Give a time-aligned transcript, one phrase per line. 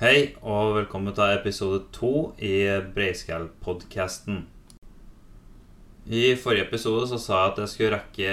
[0.00, 2.62] Hei, og velkommen til episode to i
[2.94, 4.38] Breiskall-podkasten.
[6.08, 8.30] I forrige episode så sa jeg at jeg skulle rekke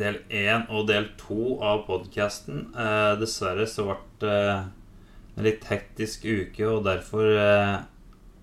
[0.00, 2.70] del én og del to av podkasten.
[2.72, 7.76] Eh, dessverre så ble det en litt hektisk uke, og derfor eh,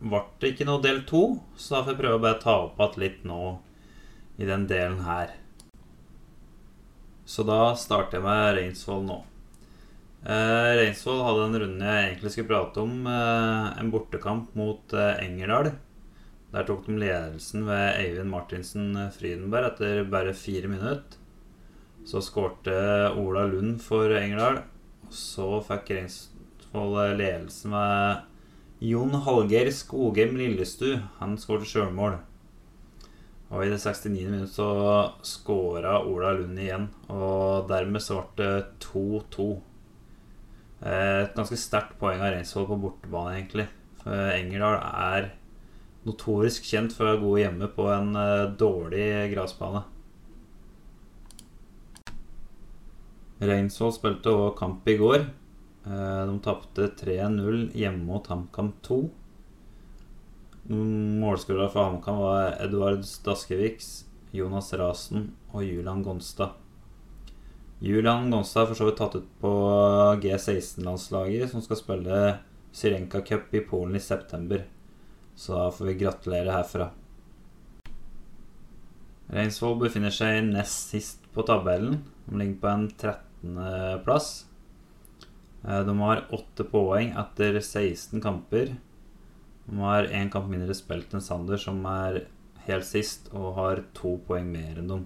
[0.06, 1.26] ble det ikke noe del to.
[1.58, 3.44] Så da får jeg prøve å bare ta opp igjen litt nå
[4.38, 5.34] i den delen her.
[7.26, 9.24] Så da starter jeg med Reinsvoll nå.
[10.24, 12.94] Eh, Reinsvoll hadde en runde jeg egentlig skulle prate om.
[13.04, 15.74] Uh, en bortekamp mot uh, Engerdal.
[16.54, 21.20] Der tok de ledelsen ved Eivind Martinsen Frydenberg etter bare fire minutter.
[22.08, 22.76] Så skårte
[23.20, 24.62] Ola Lund for Engerdal.
[25.12, 31.02] Så fikk Reinsvoll ledelsen ved Jon Hallgeir Skogheim Lillestu.
[31.20, 32.22] Han skårte sjølmål.
[33.52, 34.24] Og i det 69.
[34.32, 34.72] minutt så
[35.28, 36.88] skåra Ola Lund igjen.
[37.12, 39.52] Og dermed så ble det 2-2.
[40.84, 43.70] Et ganske sterkt poeng av Reinsvoll på bortebane, egentlig.
[44.02, 45.30] For Engerdal er
[46.04, 49.86] notorisk kjent for å være gode hjemme på en uh, dårlig gressbane.
[53.44, 55.28] Reinsvoll spilte òg kamp i går.
[55.88, 59.00] Uh, de tapte 3-0 hjemme mot HamKam 2.
[60.74, 64.06] Målskårere for HamKam var Eduard Daskeviks,
[64.36, 66.60] Jonas Rasen og Julian Gonstad.
[67.84, 69.50] Julian Gonstad er for så vidt tatt ut på
[70.24, 72.20] G16-landslaget, som skal spille
[72.72, 74.64] Syrenka Cup i Polen i september.
[75.36, 76.88] Så da får vi gratulere herfra.
[79.34, 82.00] Reinsvoll befinner seg nest sist på tabellen.
[82.24, 84.30] De ligger på en 13.-plass.
[85.64, 88.78] De har 8 poeng etter 16 kamper.
[89.68, 92.30] De har én kamp mindre spilt enn Sander, som er
[92.70, 95.04] helt sist, og har to poeng mer enn dem.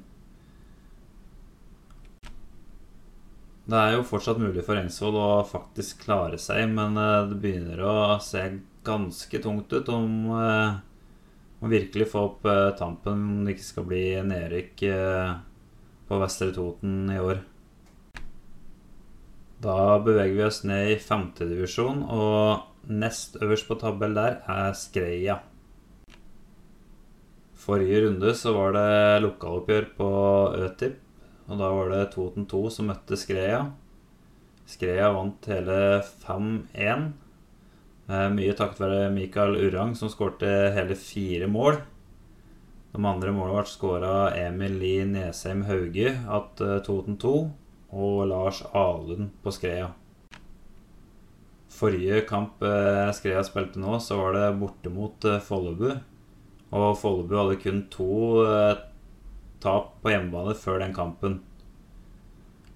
[3.68, 7.96] Det er jo fortsatt mulig for Reinsvoll å faktisk klare seg, men det begynner å
[8.24, 8.46] se
[8.88, 12.48] ganske tungt ut om å virkelig få opp
[12.80, 14.86] tampen om det ikke skal bli nedrykk
[16.08, 17.42] på Vestre Toten i år.
[19.60, 25.40] Da beveger vi oss ned i femtedivisjon, og nest øverst på tabell der er Skreia.
[27.58, 30.10] Forrige runde så var det lokaloppgjør på
[30.70, 31.02] Øtip,
[31.48, 33.62] og da var det Toten 2 som møtte Skreia.
[34.68, 35.78] Skreia vant hele
[36.26, 37.06] 5-1.
[38.36, 41.80] Mye takket være Mikael Urang, som skårte hele fire mål.
[42.92, 47.34] De andre målene ble skåra Emil Lie Nesheim Hauge at Toten 2
[47.96, 49.94] og Lars Alund på Skreia.
[51.78, 52.64] Forrige kamp
[53.16, 55.92] Skreia spilte nå, så var det borte mot Follebu.
[56.76, 58.12] Og Follebu hadde kun to
[59.64, 61.40] tap på hjemmebane før den kampen.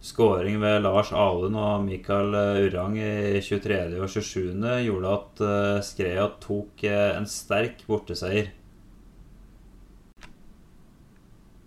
[0.02, 2.34] Skåring ved Lars Alund og Mikael
[2.66, 4.00] Urang i 23.
[4.02, 4.56] og 27.
[4.88, 5.44] gjorde at
[5.86, 8.50] Skreia tok en sterk borteseier.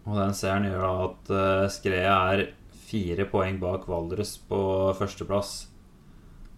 [0.04, 1.32] Og den seieren gjør at
[1.72, 2.48] Skreia er
[2.88, 4.58] fire poeng bak Valdres på
[4.98, 5.54] førsteplass.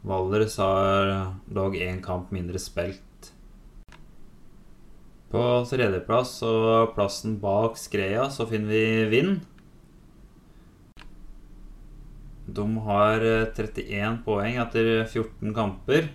[0.07, 1.13] Valdres har
[1.51, 3.06] dog én kamp mindre spilt.
[5.33, 9.41] På tredjeplass og plassen bak Skreia så finner vi Vind.
[12.47, 16.13] De har 31 poeng etter 14 kamper.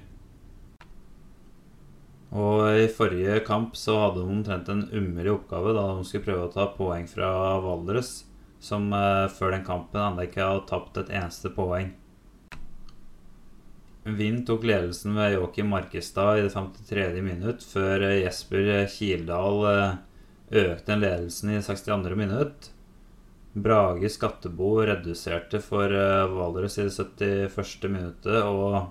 [2.31, 6.47] Og i forrige kamp så hadde de omtrent en umulig oppgave da de skulle prøve
[6.47, 8.21] å ta poeng fra Valdres,
[8.63, 8.87] som
[9.35, 11.91] før den kampen ennå ikke har tapt et eneste poeng.
[14.03, 17.21] Vind tok ledelsen ved Joakim Markestad i det 53.
[17.21, 19.59] minutt, før Jesper Kildahl
[20.49, 22.15] økte ledelsen i 62.
[22.17, 22.71] minutt.
[23.53, 25.93] Brage Skattebo reduserte for
[26.33, 26.95] Valdres i det
[27.53, 27.89] 71.
[27.93, 28.89] minuttet, og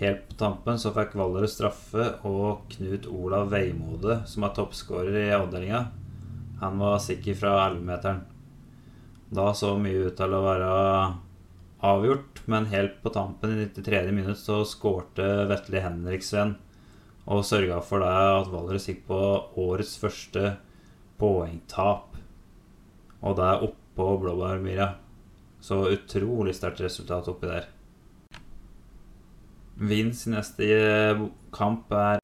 [0.00, 5.34] helt på tampen så fikk Valdres straffe, og Knut Olav Veimode, som er toppskårer i
[5.36, 5.82] avdelinga,
[6.62, 8.24] han var sikker fra 11-meteren.
[9.28, 10.72] Da så mye ut til å være
[11.82, 14.12] avgjort, men helt på tampen i 93.
[14.14, 16.54] minutt så skårte Vetle Henriksen
[17.26, 19.18] og sørga for det at Valdres gikk på
[19.62, 20.56] årets første
[21.20, 22.16] poengtap.
[23.22, 24.88] Og det er oppå Blåbærmyra.
[25.62, 27.68] Så utrolig sterkt resultat oppi der.
[29.78, 30.66] Vind sin neste
[31.54, 32.18] kamp er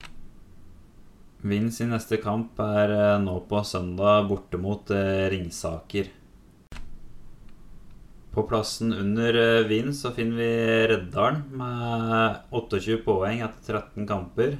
[1.39, 6.11] Vind sin neste kamp er nå på søndag borte mot Ringsaker.
[8.39, 9.35] På plassen under
[9.67, 10.51] Wien så finner vi
[10.93, 14.55] Reddalen med 28 poeng etter 13 kamper.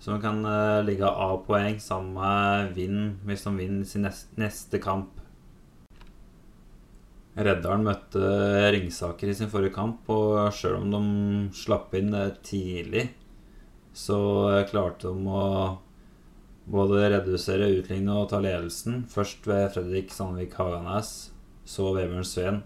[0.00, 0.40] Som kan
[0.88, 4.08] ligge av poeng sammen med Vind hvis de vinner sin
[4.40, 5.20] neste kamp.
[7.36, 8.28] Reddalen møtte
[8.72, 11.00] Ringsaker i sin forrige kamp, og sjøl om de
[11.56, 13.10] slapp inn eh, tidlig,
[13.92, 14.20] så
[14.54, 15.42] eh, klarte de å
[16.64, 19.04] både redusere, utligne og ta ledelsen.
[19.12, 21.12] Først ved Fredrik Sandvik Haganes,
[21.68, 22.62] så Vebjørn Sveen.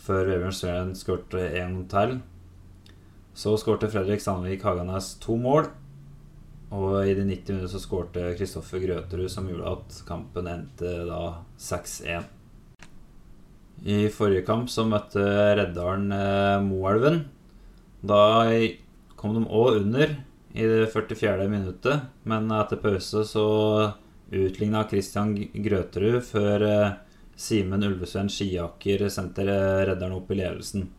[0.00, 2.18] Før Vebjørn Sveen skårte én til.
[3.36, 5.70] Så skårte Fredrik Sandvik Haganes to mål.
[6.70, 11.22] Og i de 90 minutter så skårte Kristoffer Grøterud, som gjorde at kampen endte da
[11.58, 12.28] 6-1.
[13.90, 15.24] I forrige kamp så møtte
[15.56, 17.22] Reddalen eh, Moelven.
[18.04, 18.50] Da
[19.16, 20.14] kom de òg under
[20.52, 21.48] i det 44.
[21.50, 23.46] minuttet, men etter pause så
[24.30, 26.98] utligna Christian Grøterud før eh,
[27.40, 30.90] Simen Ulvesveen Skiaker sendte Redderen opp i ledelsen.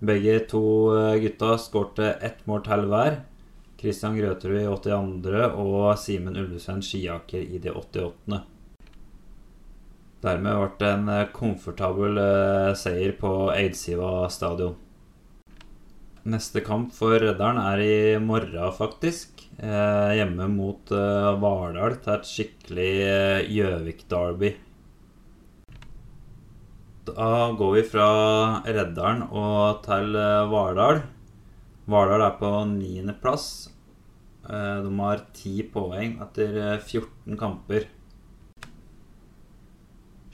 [0.00, 0.64] Begge to
[0.96, 3.20] eh, gutta skårte ett mål til hver.
[3.76, 5.46] Christian Grøterud i 82.
[5.60, 8.40] og Simen Ulvesveen Skiaker i det 88.
[10.24, 14.74] Dermed ble det en eh, komfortabel eh, seier på Eidsiva stadion.
[16.26, 19.44] Neste kamp for Redderen er i morgen, faktisk.
[19.60, 22.94] Eh, hjemme mot Vardal til et skikkelig
[23.52, 24.56] Gjøvik-derby.
[27.06, 28.06] Da går vi fra
[28.66, 30.16] Reddaren og til
[30.50, 31.04] Vardal.
[31.86, 33.50] Vardal er på niendeplass.
[34.46, 37.86] De har ti poeng etter 14 kamper.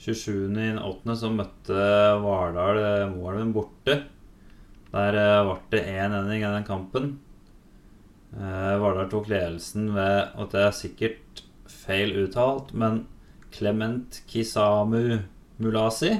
[0.03, 1.13] 27.8.
[1.15, 1.83] så møtte
[2.19, 4.01] Vardal eh, Moelven borte.
[4.91, 7.07] Der eh, ble det 1-1 i den kampen.
[8.35, 13.05] Eh, Vardal tok ledelsen ved at det er sikkert feil uttalt, men
[13.53, 15.21] Clement Kisamu
[15.61, 16.17] Mulasi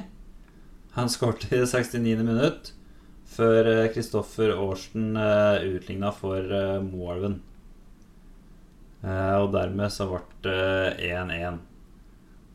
[0.94, 2.22] Han skåret i 69.
[2.22, 2.72] minutt
[3.34, 6.54] før Kristoffer Aarsten utligna for
[6.86, 7.40] Moelven.
[9.02, 11.58] Og dermed så ble det 1-1.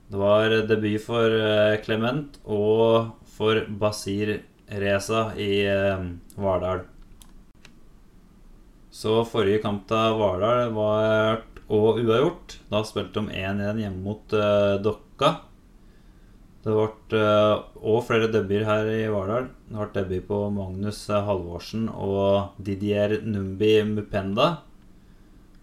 [0.09, 4.39] Det var debut for eh, Clement og for Basir
[4.81, 6.81] Reza i eh, Vardal.
[8.89, 12.57] Så forrige kamp til Vardal var og uavgjort.
[12.71, 14.33] Da spilte de 1-1 hjemme mot
[14.81, 15.35] Dokka.
[16.59, 17.19] Det ble
[17.79, 19.47] òg uh, flere debuter her i Vardal.
[19.69, 24.49] Det ble debut på Magnus Halvorsen og Didier Numbi Mupenda.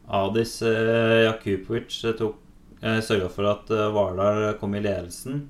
[0.08, 2.40] Adis uh, Jakupovic tok
[2.80, 5.46] sørga for at Vardal kom i ledelsen,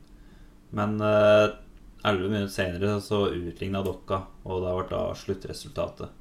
[0.78, 1.48] men eh,
[2.06, 6.14] elleve minutter senere så utligna Dokka, og det ble da sluttresultatet.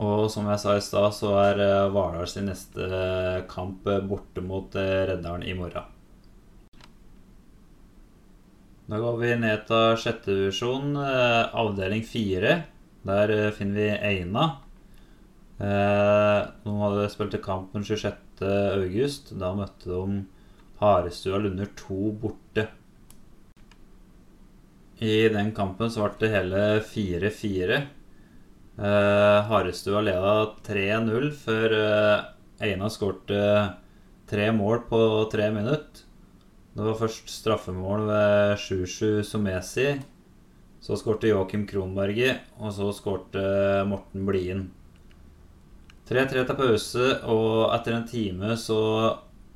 [0.00, 1.62] Og som jeg sa i stad, så er
[1.94, 2.88] Vardal sin neste
[3.52, 5.93] kamp borte mot Reddaren i morgen.
[8.84, 12.58] Da går vi ned til sjette divisjon, avdeling fire.
[13.04, 14.44] Der finner vi Eina.
[15.56, 18.44] De hadde spilt til kamp den 26
[18.76, 19.32] august.
[19.40, 20.24] Da møtte de
[20.82, 22.66] Harestua Lunder 2 borte.
[25.00, 27.78] I den kampen så ble det hele 4-4.
[28.74, 30.34] Eh, Harestua leda
[30.66, 32.24] 3-0 før eh,
[32.68, 33.40] Eina skårte
[34.30, 35.00] tre mål på
[35.32, 36.03] tre minutter.
[36.74, 39.92] Det var først straffemål ved Sjusju Somesi.
[40.82, 43.44] Så skårte Joakim Kronberget, og så skårte
[43.86, 44.64] Morten Blien.
[46.10, 48.80] 3-3 til pause, og etter en time så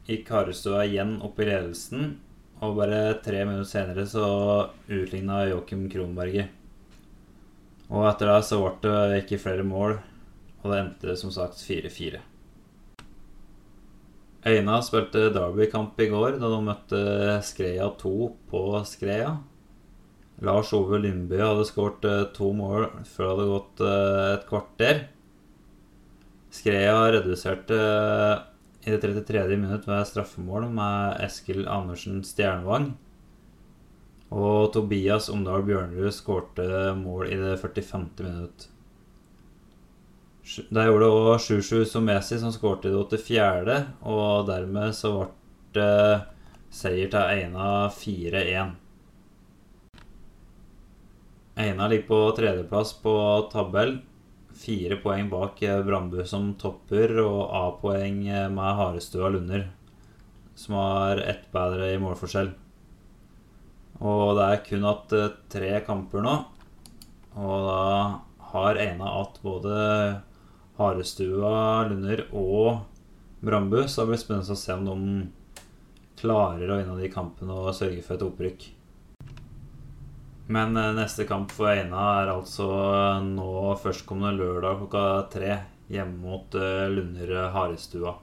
[0.07, 2.15] gikk Harestua igjen opp i ledelsen.
[2.63, 4.31] Og bare tre minutter senere så
[4.87, 6.55] utligna Joakim Kronberget.
[7.91, 9.99] Og etter det så ble det ikke flere mål,
[10.63, 12.23] og det endte som sagt 4-4.
[14.49, 17.01] Eina spilte Derby-kamp i går da de møtte
[17.45, 18.13] Skreia 2
[18.49, 19.37] på Skreia.
[20.45, 25.01] Lars Ove Lindby hadde skåret eh, to mål før det hadde gått eh, et kvarter.
[26.55, 28.47] Skreia reduserte eh,
[28.87, 29.59] i det 33.
[29.59, 32.93] minutt ved straffemål med Eskil Andersen Stjernevang.
[34.29, 38.09] Og Tobias Omdal Bjørnerud skårte mål i det 45.
[38.23, 38.69] minutt.
[40.49, 43.79] Der gjorde det òg Shushu Somesi som skårte i det 84.,
[44.09, 45.29] og dermed så ble
[45.77, 46.21] det
[46.73, 48.77] seier til Eina 4-1.
[51.59, 53.15] Eina ligger på tredjeplass på
[53.53, 53.99] tabell
[54.59, 59.69] fire poeng bak Brambu Brandbu som topper, og A-poeng eh, med Harestua Lunder,
[60.55, 62.51] som har ett bedre i målforskjell.
[63.99, 66.35] Og det er kun hatt eh, tre kamper nå,
[67.37, 67.85] og da
[68.55, 69.77] har Eina hatt både
[70.79, 72.79] Harestua, Lunder og
[73.41, 73.83] Brambu.
[73.89, 74.99] så det blir spennende å se om de
[76.19, 78.69] klarer å vinne de kampene og sørge for et opprykk.
[80.49, 85.05] Men eh, neste kamp for Eina er altså eh, nå førstkommende lørdag klokka
[85.35, 85.59] tre
[85.93, 88.15] hjemme mot eh, Lunder Harestua.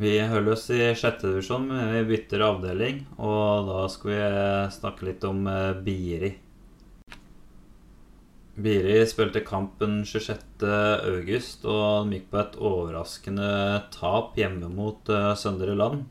[0.00, 3.02] Vi holder oss i sjette divisjon, men vi bytter avdeling.
[3.20, 4.20] Og da skal vi
[4.72, 5.44] snakke litt om
[5.84, 6.30] Biri.
[8.54, 10.64] Biri spilte kampen 26.
[11.06, 13.50] august, og de gikk på et overraskende
[13.94, 16.06] tap hjemme mot uh, Søndre Land.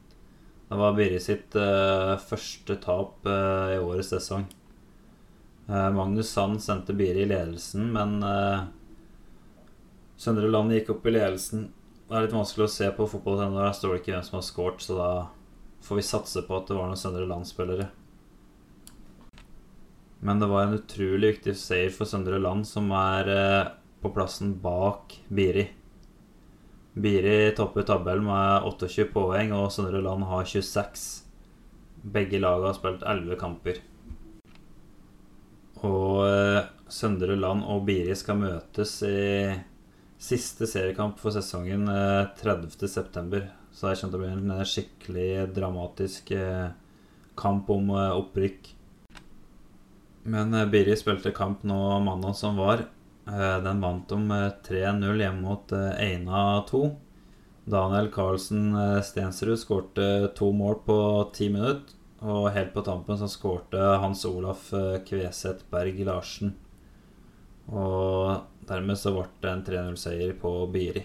[0.70, 4.48] Det var Biri sitt uh, første tap uh, i årets sesong.
[5.70, 8.16] Magnus Sand sendte Biri i ledelsen, men
[10.18, 11.68] Søndre Land gikk opp i ledelsen
[12.10, 13.52] det er litt vanskelig å se på fotball-TV.
[13.54, 15.10] Der står det ikke hvem som har scoret, så da
[15.86, 17.86] får vi satse på at det var noen Søndre Land-spillere.
[20.20, 23.70] Men det var en utrolig viktig seier for Søndre Land, som er eh,
[24.04, 25.70] på plassen bak Biri.
[27.00, 31.06] Biri topper tabellen med 28 poeng, og Søndre Land har 26.
[32.04, 33.80] Begge lag har spilt 11 kamper.
[35.88, 39.20] Og eh, Søndre Land og Biri skal møtes i
[40.20, 43.40] Siste seriekamp for sesongen 30.9.
[43.40, 46.74] Eh, Så det kommer til å bli en skikkelig dramatisk eh,
[47.40, 48.74] kamp om opprykk.
[50.30, 52.86] Men Biri spilte kamp nå mandag som var.
[53.26, 54.30] Den vant om
[54.68, 56.82] 3-0 hjemme mot Eina 2.
[57.70, 61.00] Daniel Carlsen Stensrud skårte to mål på
[61.34, 61.98] ti minutter.
[62.20, 64.70] Og helt på tampen så skårte Hans Olaf
[65.08, 66.54] Kveseth Berg Larsen.
[67.70, 71.02] Og Dermed så ble det en 3-0-seier på Biri.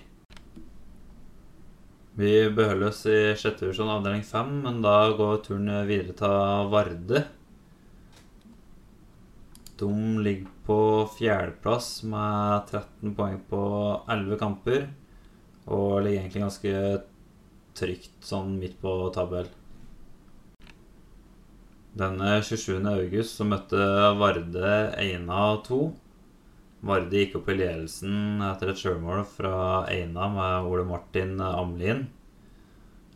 [2.15, 7.25] Vi beholder oss i sjette divisjon, avdeling fem, men da går turen videre til Varde.
[9.85, 10.79] De ligger på
[11.19, 13.65] fjerdeplass med 13 poeng på
[14.09, 14.87] 11 kamper.
[15.69, 16.79] Og ligger egentlig ganske
[17.77, 19.51] trygt sånn midt på tabell.
[21.95, 22.81] Denne 27.
[22.91, 23.85] august så møtte
[24.19, 25.83] Varde Eina 2.
[26.85, 29.57] Vardi gikk opp i ledelsen etter et sjølmål fra
[29.93, 32.07] Eina med Ole Martin Amlin.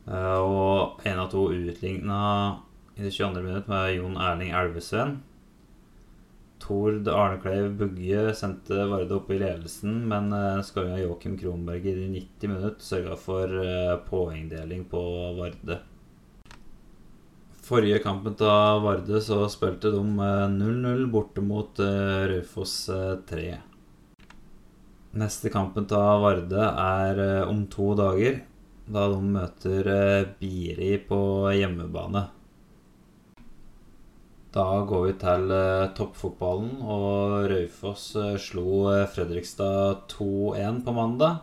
[0.06, 2.20] Eh, og 1 av 2 utligna
[2.94, 3.42] i det 22.
[3.42, 5.18] minutt med Jon Erling Elvesveen.
[6.62, 11.94] Tord Arnekleiv Bugge sendte Varde opp i ledelsen, men uh, skåringa av Joakim Kronberg i
[12.00, 15.04] de 90 minutter sørga for uh, poengdeling på
[15.38, 15.80] Varde.
[17.68, 22.86] Forrige kampen til Varde så spilte de 0-0 borte mot eh, Raufoss
[23.28, 23.42] 3.
[23.44, 23.58] Eh,
[25.20, 28.40] Neste kampen til Varde er eh, om to dager,
[28.88, 29.90] da de møter
[30.40, 31.20] Biri på
[31.58, 32.24] hjemmebane.
[34.54, 35.52] Da går vi til
[35.98, 41.42] toppfotballen, og Raufoss slo Fredrikstad 2-1 på mandag.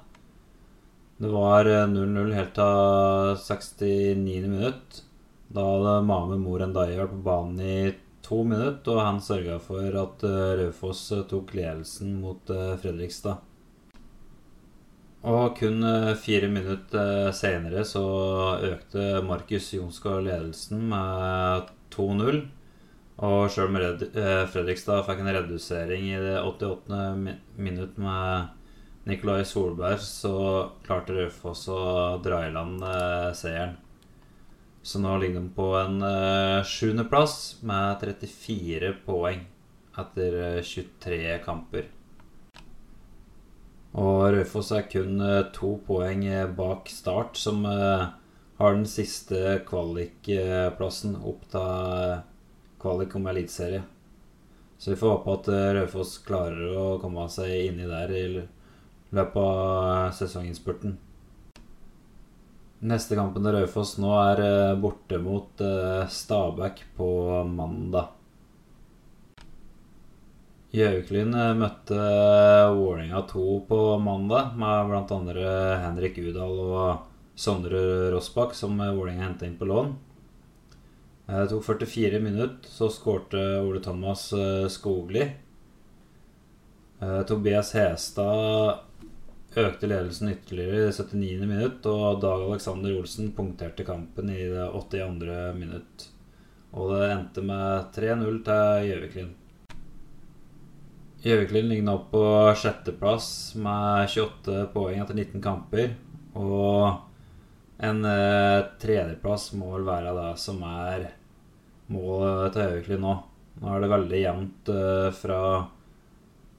[1.22, 4.48] Det var 0-0 helt til 69.
[4.50, 5.04] minutt.
[5.48, 7.78] Da hadde Mame Mor Ndai vært på banen i
[8.26, 13.44] to minutter, og han sørga for at eh, Raufoss eh, tok ledelsen mot eh, Fredrikstad.
[15.26, 15.82] Og kun
[16.22, 18.04] fire minutter senere så
[18.62, 22.44] økte Markus Jonsgaard ledelsen med 2-0.
[23.24, 23.78] Og sjøl om
[24.52, 26.98] Fredrikstad fikk en redusering i det 88.
[27.56, 28.50] minutt med
[29.08, 30.36] Nikolai Solberg, så
[30.84, 31.80] klarte Raufoss å
[32.26, 32.84] dra i land
[33.38, 33.78] seieren.
[34.84, 39.46] Så nå ligger de på en uh, sjuendeplass med 34 poeng
[39.96, 41.88] etter 23 eh, kamper.
[43.96, 45.24] Og Raufoss er kun
[45.56, 52.20] to poeng bak Start, som har den siste kvalikplassen opp til
[52.86, 53.82] kvalik om eliteserie.
[54.78, 55.50] Så vi får håpe at
[55.80, 58.26] Raufoss klarer å komme seg inni der i
[59.16, 60.98] løpet av sesonginnspurten.
[62.86, 67.08] Neste kampen til Raufoss nå er eh, borte mot eh, Stabæk på
[67.50, 68.12] mandag.
[70.76, 71.98] Gjøviklyn eh, møtte
[72.76, 75.46] Vålerenga 2 på mandag, med bl.a.
[75.86, 77.08] Henrik Udal og
[77.40, 79.96] Sondre Rossbakk, som Vålerenga henta inn på lån.
[81.26, 84.28] Det tok 44 minutter, så skårte Ole Thomas
[84.70, 85.26] Skogli.
[87.28, 88.86] Tobias Hestad
[89.56, 91.48] økte ledelsen ytterligere i det 79.
[91.48, 95.40] minutt, og Dag Alexander Olsen punkterte kampen i det 82.
[95.58, 96.06] minutt.
[96.76, 99.34] Og det endte med 3-0 til Gjøviklin.
[101.26, 102.24] Gjøviklin ligger nå på
[102.60, 103.28] sjetteplass
[103.58, 105.96] med 28 poeng etter 19 kamper.
[106.36, 107.00] Og
[107.78, 111.10] en uh, tredjeplass må vel være det som er
[111.92, 113.16] målet til Gjøviklin nå.
[113.62, 115.40] Nå er det veldig jevnt uh, fra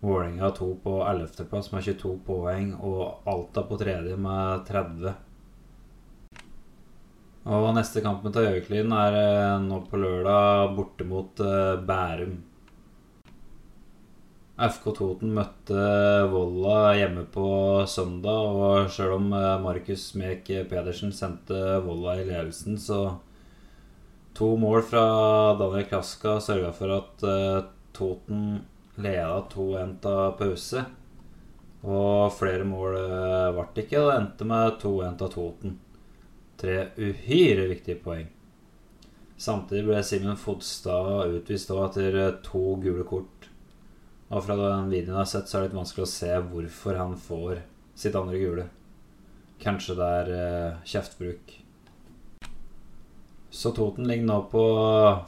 [0.01, 5.15] Vålerenga 2 på 11.-plass med 22 poeng, og Alta på tredje med 30.
[7.47, 11.43] Og neste kampen til Gjøviklin er eh, nå på lørdag borte mot
[11.89, 12.37] Bærum.
[14.57, 15.81] FK Toten møtte
[16.33, 17.49] Volla hjemme på
[17.93, 23.19] søndag, og sjøl om eh, Markus Mek Pedersen sendte Volla i ledelsen, så
[24.37, 25.03] to mål fra
[25.61, 28.63] Daniel Klaska sørga for at uh, Toten
[29.01, 30.83] leda 2-1 av pause.
[31.87, 32.97] Og flere mål
[33.57, 35.79] ble det ikke, og det endte med 2-1 av Toten.
[36.61, 38.29] Tre uhyre viktige poeng.
[39.37, 43.36] Samtidig ble Simen Fodstad utvist etter to gule kort
[44.27, 46.99] og fra den videoen jeg har sett, så er det litt vanskelig å se hvorfor
[46.99, 47.61] han får
[47.97, 48.65] sitt andre gule.
[49.63, 51.55] Kanskje det er eh, kjeftbruk.
[53.57, 54.65] Så Toten ligger nå på,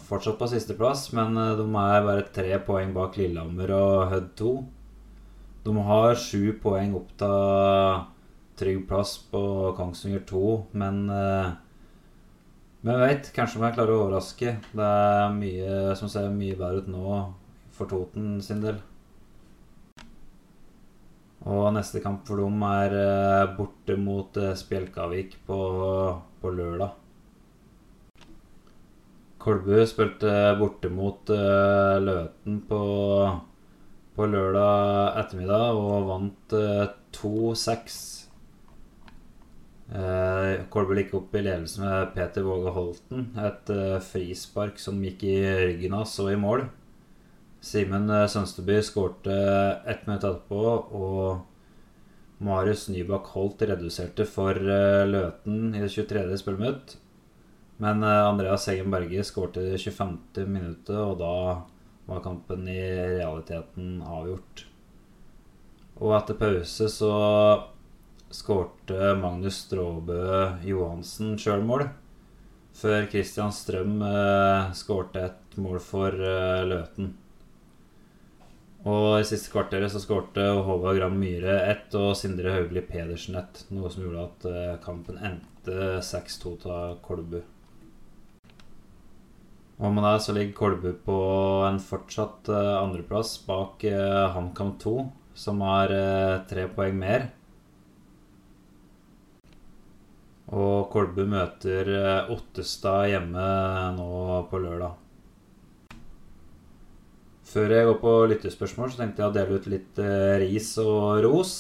[0.05, 4.51] fortsatt på sisteplass, men uh, de er bare tre poeng bak Lillehammer og Hødd 2.
[5.65, 8.03] De har sju poeng opp til
[8.59, 9.41] trygg plass på
[9.79, 10.43] Kongsvinger 2,
[10.83, 11.55] men uh,
[12.87, 14.53] men veit, kanskje de klarer å overraske.
[14.77, 17.17] Det er mye som ser mye bedre ut nå
[17.75, 18.79] for Toten sin del.
[21.47, 25.59] Og neste kamp for dem er uh, borte mot uh, Spjelkavik på,
[26.43, 26.97] på, lørdag.
[29.39, 32.81] Kolbu spilte borte mot uh, Løten på,
[34.17, 36.57] på, lørdag ettermiddag og vant
[37.19, 38.01] 2-6.
[40.69, 43.31] Kolbu gikk opp i ledelse med Peter Våge Holten.
[43.41, 43.71] Et
[44.05, 46.67] frispark som gikk i ryggen hans og i mål.
[47.61, 49.35] Simen eh, Sønsteby skårte
[49.87, 50.63] ett minutt etterpå,
[50.95, 56.23] og Marius Nybakk Holt reduserte for eh, Løten i det 23.
[56.39, 56.95] spilleminutt.
[57.83, 60.47] Men eh, Andreas Heggen Berge skårte i det 25.
[60.47, 61.35] minuttet, og da
[62.09, 62.79] var kampen i
[63.19, 64.65] realiteten avgjort.
[65.99, 67.15] Og etter pause så
[68.31, 70.23] skårte Magnus Stråbø
[70.63, 71.89] Johansen sjølmål.
[72.79, 73.99] Før Christian Strøm
[74.79, 77.17] skårte et mål for eh, Løten.
[78.87, 83.65] Og i siste kvarteret så skårte Håvard Gram Myhre ett og Sindre Haugli Pedersen ett.
[83.75, 87.41] Noe som gjorde at eh, kampen endte 6-2 til Kolbu.
[89.79, 91.19] Og med det så ligger Kolbu på
[91.67, 94.95] en fortsatt uh, andreplass bak uh, HamKam 2,
[95.39, 95.95] som har
[96.51, 97.29] tre poeng mer.
[100.51, 101.93] Og Kolbu møter
[102.35, 103.45] Ottestad hjemme
[103.99, 104.09] nå
[104.51, 105.08] på lørdag.
[107.49, 111.23] Før jeg går på lyttespørsmål, så tenkte jeg å dele ut litt eh, ris og
[111.25, 111.53] ros.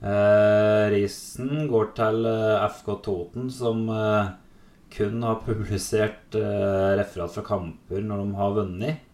[0.00, 4.32] Eh, risen går til eh, FK Toten, som eh,
[4.92, 9.06] kun har publisert eh, referat fra kamper når de har vunnet.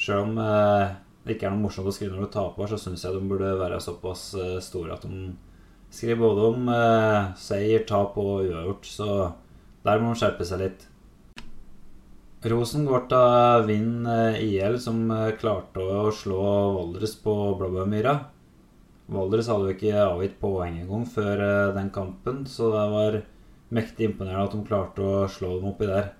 [0.00, 3.04] Selv om eh, det ikke er noe morsomt å skrive når du taper, så syns
[3.04, 4.24] jeg de burde være såpass
[4.64, 5.34] store at de
[5.94, 6.72] skriver både om
[7.40, 8.88] seier, tap og uavgjort.
[8.88, 9.08] Så
[9.84, 10.88] der må de skjerpe seg litt.
[12.44, 16.42] Rosen går til Vind eh, IL, som eh, klarte å slå
[16.74, 18.12] Valdres på Blåbærmyra.
[19.16, 23.18] Valdres hadde jo ikke avgitt poeng engang før eh, den kampen, så det var
[23.72, 26.12] mektig imponerende at de klarte å slå dem oppi der.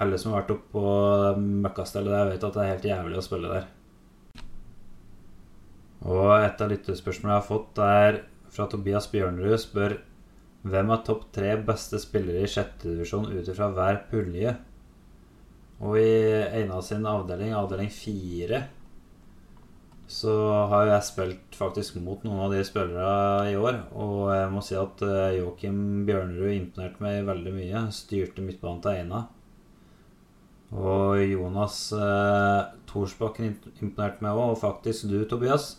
[0.00, 3.28] Alle som har vært oppe på møkkastellet der, vet at det er helt jævlig å
[3.28, 3.70] spille der.
[6.08, 10.00] Og et av lyttespørsmålene jeg har fått, er fra Tobias Bjørnerud, spør
[10.64, 14.62] hvem er topp tre beste spillere i sjette divisjon ut ifra hver pulje?
[15.82, 16.08] Og i
[16.54, 18.62] Einar sin avdeling, avdeling fire,
[20.06, 20.32] så
[20.70, 23.80] har jeg spilt faktisk mot noen av de spillere i år.
[23.96, 27.86] Og jeg må si at eh, Joakim Bjørnerud imponerte meg veldig mye.
[27.96, 29.24] Styrte midtbanen til Eina.
[30.74, 32.60] Og Jonas eh,
[32.90, 35.72] Thorsbakken imponerte meg òg, og faktisk du, Tobias.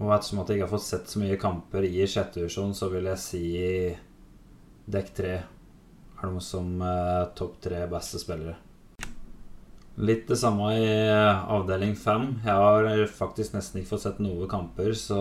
[0.00, 2.88] Og ettersom at jeg ikke har fått sett så mye kamper i sjette divisjon, så
[2.92, 3.46] vil jeg si
[4.90, 5.34] dekk tre
[6.20, 8.56] er de som eh, topp tre beste spillere.
[10.00, 12.32] Litt det samme i eh, avdeling fem.
[12.44, 15.20] Jeg har faktisk nesten ikke fått sett noen kamper, så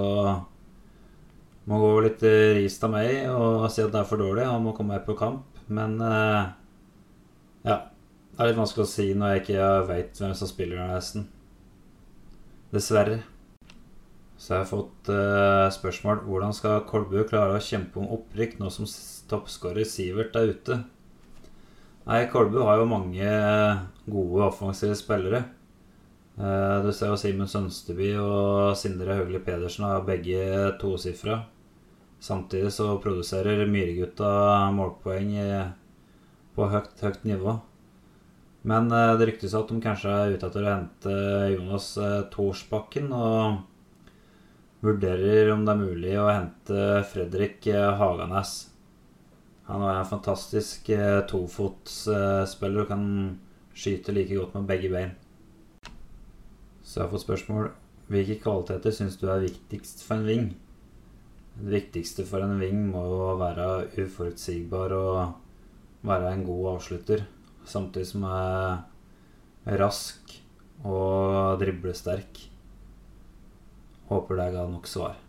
[1.70, 2.24] må gå litt
[2.58, 5.18] ris av meg og si at det er for dårlig og må komme meg på
[5.20, 5.60] kamp.
[5.70, 6.44] Men eh,
[7.68, 7.80] ja.
[8.40, 11.26] Det er litt vanskelig å si når jeg ikke veit hvem som spiller nesten.
[12.72, 13.18] Dessverre.
[14.40, 18.72] Så jeg har fått eh, spørsmål hvordan skal Kolbu klare å kjempe om opprykk nå
[18.72, 18.88] som
[19.30, 20.80] toppskårer Sivert er ute?
[22.10, 23.30] Nei, Kolbu har jo mange
[24.10, 25.44] gode offensive spillere.
[26.39, 30.42] Uh, du ser jo Simen Sønsteby og Sindre Høgli Pedersen har begge
[30.82, 31.44] tosifra.
[32.20, 34.30] Samtidig så produserer Myregutta
[34.76, 35.36] målpoeng
[36.56, 37.56] på høyt, høyt nivå.
[38.68, 41.13] Men det ryktes at de kanskje er ute etter å hente
[41.54, 41.94] Jonas
[42.34, 43.13] Torsbakken.
[43.15, 43.62] og
[44.80, 48.70] vurderer om det er mulig å hente Fredrik eh, Haganes.
[49.69, 53.03] Han er en fantastisk eh, tofotsspiller og kan
[53.77, 55.12] skyte like godt med begge bein.
[56.82, 57.69] Så jeg har fått spørsmål
[58.10, 60.47] hvilke kvaliteter syns du er viktigst for en ving?
[61.60, 63.67] Det viktigste for en ving må jo være
[63.99, 67.27] uforutsigbar og være en god avslutter.
[67.69, 70.34] Samtidig som er rask
[70.82, 72.41] og driblesterk.
[74.10, 75.29] Håper det ga nok svar.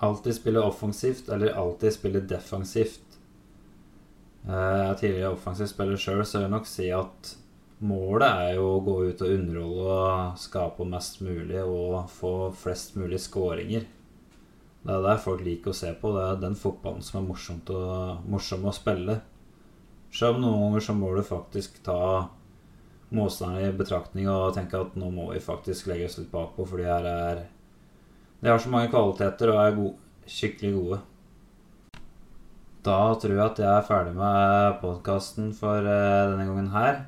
[0.00, 3.18] Alltid spille offensivt eller alltid spille defensivt.
[4.46, 7.34] Eh, Jeg er tidligere offensiv spiller sjøl, så jeg vil nok si at
[7.80, 12.96] målet er jo å gå ut og underholde og skape mest mulig og få flest
[12.98, 13.86] mulig skåringer.
[14.84, 16.14] Det er det folk liker å se på.
[16.14, 17.82] Det er den fotballen som er morsomt å,
[18.30, 19.18] morsom å spille.
[20.14, 21.98] Selv om noen ganger så må du faktisk ta
[23.12, 26.86] motstanderen i betraktning og tenke at nå må vi faktisk legge oss litt bakpå, fordi
[26.88, 27.42] her er
[28.40, 29.94] De har så mange kvaliteter og er gode,
[30.30, 30.98] skikkelig gode.
[32.86, 37.00] Da tror jeg at jeg er ferdig med podkasten for eh, denne gangen her.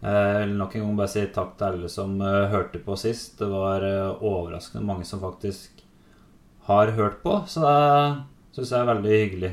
[0.00, 2.96] Eh, Jeg vil nok en gang bare si takk til alle som eh, hørte på
[2.98, 3.36] sist.
[3.42, 3.84] Det var
[4.16, 5.84] overraskende mange som faktisk
[6.70, 9.52] har hørt på, så det syns jeg er veldig hyggelig.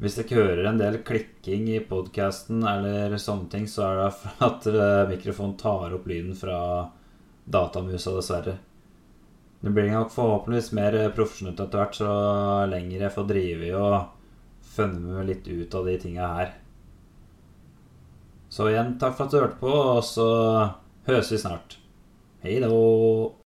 [0.00, 4.12] Hvis dere hører en del klikking i podkasten eller sånne ting, så er det
[4.46, 4.68] at
[5.10, 6.60] mikrofonen tar opp lyden fra
[7.44, 8.56] datamusa, dessverre.
[9.60, 12.12] Det blir nok forhåpentligvis mer profesjonelt etter hvert, så
[12.70, 13.98] lenger jeg får drive i og
[14.74, 16.54] funnet meg litt ut av de tinga her.
[18.50, 20.30] Så igjen, takk for at du hørte på, og så
[21.06, 21.76] høres vi snart.
[22.42, 23.39] Hei då!